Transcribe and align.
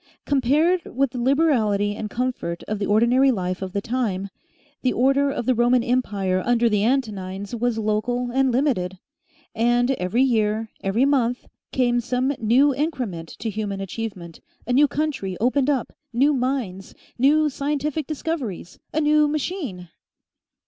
Compared 0.25 0.83
with 0.85 1.11
the 1.11 1.19
liberality 1.21 1.95
and 1.95 2.09
comfort 2.09 2.63
of 2.63 2.79
the 2.79 2.87
ordinary 2.87 3.29
life 3.31 3.61
of 3.61 3.71
the 3.71 3.81
time, 3.81 4.29
the 4.81 4.91
order 4.93 5.29
of 5.29 5.45
the 5.45 5.53
Roman 5.53 5.83
Empire 5.83 6.41
under 6.43 6.67
the 6.67 6.83
Antonines 6.83 7.53
was 7.55 7.77
local 7.77 8.31
and 8.31 8.51
limited. 8.51 8.97
And 9.53 9.91
every 9.91 10.23
year, 10.23 10.71
every 10.83 11.05
month, 11.05 11.45
came 11.71 11.99
some 11.99 12.29
new 12.39 12.73
increment 12.73 13.29
to 13.37 13.51
human 13.51 13.79
achievement, 13.79 14.39
a 14.65 14.73
new 14.73 14.87
country 14.87 15.37
opened 15.39 15.69
up, 15.69 15.93
new 16.11 16.33
mines, 16.33 16.95
new 17.19 17.47
scientific 17.47 18.07
discoveries, 18.07 18.79
a 18.91 19.01
new 19.01 19.27
machine! 19.27 19.89